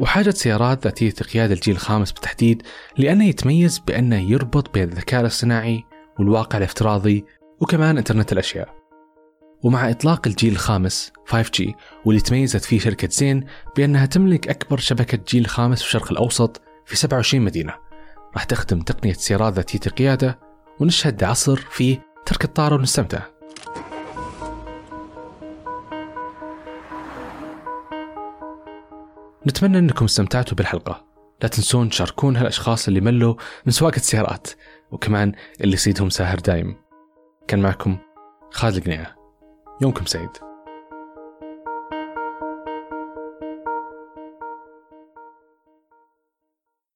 وحاجة 0.00 0.30
سيارات 0.30 0.84
ذاتية 0.84 1.14
القيادة 1.20 1.54
الجيل 1.54 1.74
الخامس 1.74 2.12
بالتحديد 2.12 2.62
لأنه 2.98 3.24
يتميز 3.24 3.78
بأنه 3.78 4.30
يربط 4.30 4.74
بين 4.74 4.82
الذكاء 4.82 5.20
الاصطناعي 5.20 5.84
والواقع 6.18 6.58
الافتراضي 6.58 7.24
وكمان 7.60 7.98
إنترنت 7.98 8.32
الأشياء. 8.32 8.74
ومع 9.62 9.90
إطلاق 9.90 10.26
الجيل 10.26 10.52
الخامس 10.52 11.12
5G 11.26 11.72
واللي 12.04 12.20
تميزت 12.20 12.64
فيه 12.64 12.78
شركة 12.78 13.08
زين 13.08 13.44
بأنها 13.76 14.06
تملك 14.06 14.48
أكبر 14.48 14.78
شبكة 14.78 15.18
جيل 15.28 15.46
خامس 15.46 15.82
في 15.82 15.86
الشرق 15.86 16.10
الأوسط 16.12 16.62
في 16.86 16.96
27 16.96 17.44
مدينة. 17.44 17.74
راح 18.34 18.44
تخدم 18.44 18.80
تقنية 18.80 19.12
سيارات 19.12 19.52
ذاتية 19.52 19.80
القيادة 19.86 20.38
ونشهد 20.80 21.24
عصر 21.24 21.56
فيه 21.56 21.98
ترك 22.26 22.44
الطارة 22.44 22.74
ونستمتع 22.74 23.20
نتمنى 29.46 29.78
أنكم 29.78 30.04
استمتعتوا 30.04 30.56
بالحلقة. 30.56 31.04
لا 31.42 31.48
تنسون 31.48 31.88
تشاركون 31.88 32.36
هالأشخاص 32.36 32.88
اللي 32.88 33.00
ملوا 33.00 33.34
من 33.66 33.72
سواقة 33.72 33.96
السيارات 33.96 34.46
وكمان 34.90 35.32
اللي 35.60 35.74
يصيدهم 35.74 36.10
ساهر 36.10 36.38
دايم. 36.38 36.76
كان 37.48 37.62
معكم 37.62 37.98
خالد 38.50 38.76
القنيعة 38.76 39.16
يومكم 39.82 40.06
سعيد. 40.06 40.30